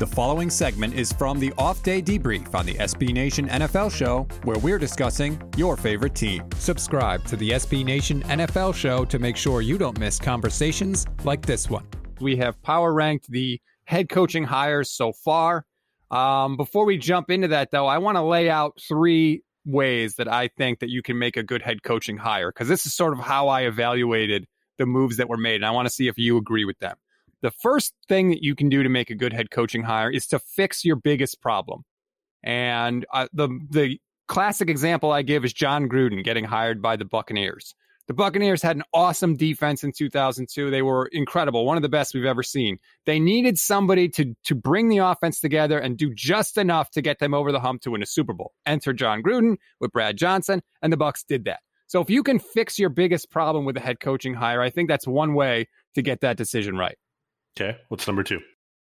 [0.00, 4.26] The following segment is from the off day debrief on the SB Nation NFL show,
[4.44, 6.42] where we're discussing your favorite team.
[6.56, 11.44] Subscribe to the SB Nation NFL show to make sure you don't miss conversations like
[11.44, 11.86] this one.
[12.18, 15.66] We have power ranked the head coaching hires so far.
[16.10, 20.28] Um, before we jump into that, though, I want to lay out three ways that
[20.32, 23.12] I think that you can make a good head coaching hire because this is sort
[23.12, 24.46] of how I evaluated
[24.78, 26.96] the moves that were made, and I want to see if you agree with them
[27.42, 30.26] the first thing that you can do to make a good head coaching hire is
[30.28, 31.84] to fix your biggest problem.
[32.42, 37.04] And uh, the the classic example I give is Jon Gruden getting hired by the
[37.04, 37.74] Buccaneers.
[38.06, 40.70] The Buccaneers had an awesome defense in 2002.
[40.70, 42.78] They were incredible, one of the best we've ever seen.
[43.06, 47.18] They needed somebody to to bring the offense together and do just enough to get
[47.18, 48.52] them over the hump to win a Super Bowl.
[48.66, 51.60] Enter Jon Gruden with Brad Johnson, and the Bucs did that.
[51.86, 54.88] So if you can fix your biggest problem with a head coaching hire, I think
[54.88, 56.96] that's one way to get that decision right.
[57.56, 57.78] Okay.
[57.88, 58.40] What's number two?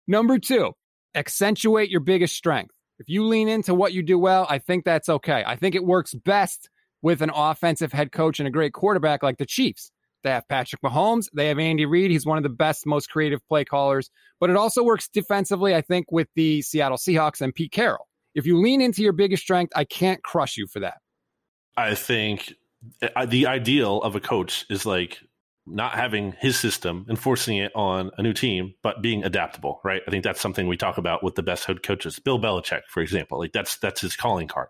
[0.06, 0.72] Number two,
[1.14, 2.74] accentuate your biggest strength.
[2.98, 5.44] If you lean into what you do well, I think that's okay.
[5.46, 6.68] I think it works best
[7.02, 9.90] with an offensive head coach and a great quarterback like the Chiefs.
[10.24, 11.26] They have Patrick Mahomes.
[11.32, 12.10] They have Andy Reid.
[12.10, 14.10] He's one of the best, most creative play callers.
[14.40, 18.08] But it also works defensively, I think, with the Seattle Seahawks and Pete Carroll.
[18.34, 20.98] If you lean into your biggest strength, I can't crush you for that.
[21.76, 22.54] I think
[23.14, 25.20] uh, the ideal of a coach is like
[25.70, 30.02] not having his system, enforcing it on a new team, but being adaptable, right?
[30.06, 32.18] I think that's something we talk about with the best head coaches.
[32.18, 34.68] Bill Belichick, for example, like that's that's his calling card.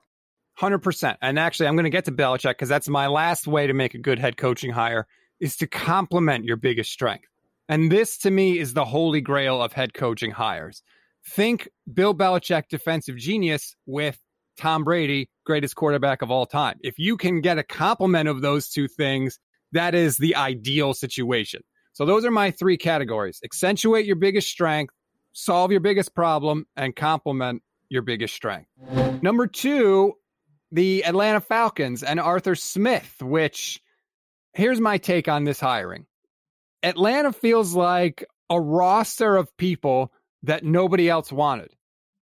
[0.54, 1.18] Hundred percent.
[1.22, 3.94] And actually, I'm going to get to Belichick because that's my last way to make
[3.94, 5.06] a good head coaching hire
[5.40, 7.28] is to complement your biggest strength.
[7.68, 10.82] And this, to me, is the holy grail of head coaching hires.
[11.26, 14.18] Think Bill Belichick, defensive genius, with
[14.56, 16.78] Tom Brady, greatest quarterback of all time.
[16.82, 19.38] If you can get a complement of those two things,
[19.72, 21.62] that is the ideal situation.
[21.92, 23.40] So those are my three categories.
[23.44, 24.94] Accentuate your biggest strength,
[25.32, 28.68] solve your biggest problem, and complement your biggest strength.
[29.22, 30.14] Number two,
[30.70, 33.80] the Atlanta Falcons and Arthur Smith, which
[34.52, 36.06] here's my take on this hiring.
[36.82, 40.12] Atlanta feels like a roster of people
[40.44, 41.72] that nobody else wanted.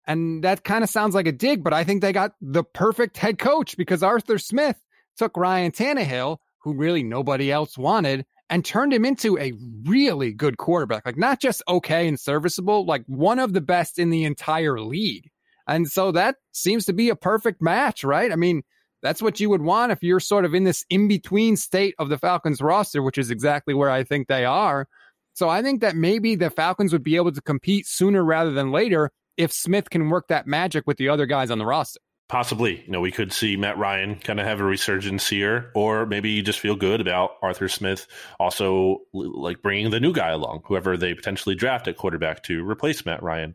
[0.06, 3.16] And that kind of sounds like a dig, but I think they got the perfect
[3.16, 4.76] head coach because Arthur Smith
[5.16, 9.52] took Ryan Tannehill, who really nobody else wanted and turned him into a
[9.84, 11.06] really good quarterback.
[11.06, 15.30] Like not just okay and serviceable, like one of the best in the entire league.
[15.66, 18.30] And so that seems to be a perfect match, right?
[18.30, 18.62] I mean,
[19.02, 22.08] that's what you would want if you're sort of in this in between state of
[22.08, 24.86] the Falcons roster, which is exactly where I think they are.
[25.34, 28.70] So I think that maybe the Falcons would be able to compete sooner rather than
[28.70, 32.00] later if Smith can work that magic with the other guys on the roster
[32.32, 36.06] possibly, you know, we could see Matt Ryan kind of have a resurgence here, or
[36.06, 38.06] maybe you just feel good about Arthur Smith
[38.40, 43.04] also like bringing the new guy along, whoever they potentially draft at quarterback to replace
[43.04, 43.54] Matt Ryan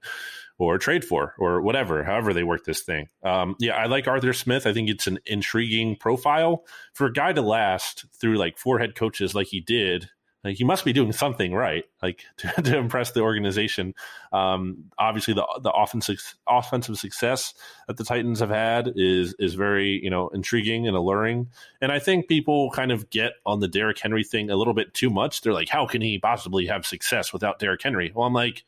[0.59, 3.07] or trade for or whatever, however they work this thing.
[3.23, 4.67] Um, yeah, I like Arthur Smith.
[4.67, 6.63] I think it's an intriguing profile
[6.93, 10.07] for a guy to last through like four head coaches like he did
[10.47, 13.93] like he must be doing something right, like to, to impress the organization.
[14.31, 17.53] Um, obviously, the the offensive offensive success
[17.87, 21.49] that the Titans have had is is very you know intriguing and alluring.
[21.81, 24.93] And I think people kind of get on the Derrick Henry thing a little bit
[24.93, 25.41] too much.
[25.41, 28.11] They're like, how can he possibly have success without Derrick Henry?
[28.15, 28.63] Well, I'm like,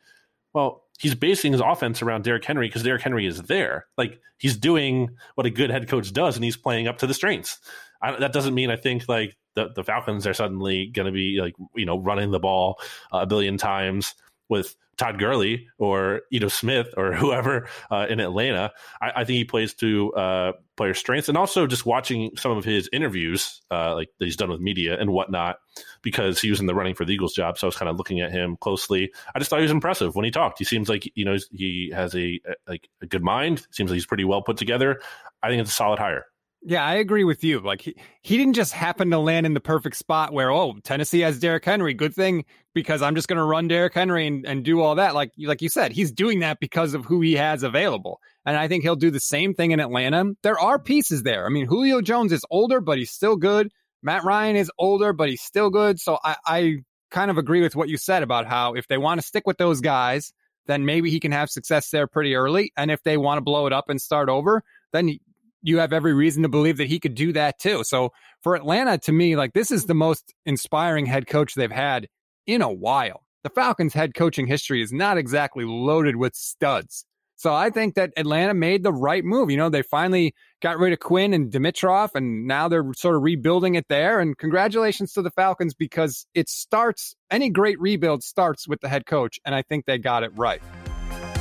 [0.54, 3.88] well, he's basing his offense around Derrick Henry because Derrick Henry is there.
[3.98, 7.14] Like he's doing what a good head coach does, and he's playing up to the
[7.14, 7.60] strengths.
[8.02, 11.40] I, that doesn't mean I think like the, the Falcons are suddenly going to be
[11.42, 12.80] like you know running the ball
[13.12, 14.16] a billion times
[14.50, 18.72] with Todd Gurley or Ito Smith or whoever uh, in Atlanta.
[19.02, 22.66] I, I, think he plays to uh, player strengths and also just watching some of
[22.66, 25.58] his interviews, uh, like that he's done with media and whatnot,
[26.02, 27.58] because he was in the running for the Eagles job.
[27.58, 29.12] So I was kind of looking at him closely.
[29.34, 30.60] I just thought he was impressive when he talked.
[30.60, 33.66] He seems like you know he has a, a like a good mind.
[33.72, 35.00] Seems like he's pretty well put together.
[35.42, 36.26] I think it's a solid hire.
[36.62, 37.62] Yeah, I agree with you.
[37.62, 41.22] Like he, he didn't just happen to land in the perfect spot where, oh, Tennessee
[41.22, 41.94] has Derrick Henry.
[41.94, 45.16] Good thing because I'm just going to run Derrick Henry and, and do all that.
[45.16, 48.20] Like, like you said, he's doing that because of who he has available.
[48.46, 50.34] And I think he'll do the same thing in Atlanta.
[50.44, 51.46] There are pieces there.
[51.46, 53.72] I mean, Julio Jones is older, but he's still good.
[54.04, 55.98] Matt Ryan is older, but he's still good.
[56.00, 56.76] So I, I
[57.10, 59.58] kind of agree with what you said about how if they want to stick with
[59.58, 60.34] those guys,
[60.68, 62.74] then maybe he can have success there pretty early.
[62.76, 64.62] And if they want to blow it up and start over,
[64.92, 65.20] then
[65.62, 67.84] you have every reason to believe that he could do that too.
[67.84, 68.12] So
[68.42, 69.88] for Atlanta, to me, like this is mm.
[69.88, 72.08] the most inspiring head coach they've had
[72.48, 73.24] in a while.
[73.44, 77.06] The Falcons' head coaching history is not exactly loaded with studs.
[77.40, 79.50] So I think that Atlanta made the right move.
[79.50, 83.22] You know, they finally got rid of Quinn and Dimitroff, and now they're sort of
[83.22, 84.20] rebuilding it there.
[84.20, 89.06] And congratulations to the Falcons because it starts, any great rebuild starts with the head
[89.06, 89.40] coach.
[89.46, 90.62] And I think they got it right.